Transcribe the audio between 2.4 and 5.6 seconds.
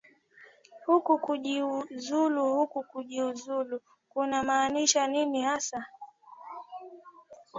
huku kujiuzulu kunamaanisha nini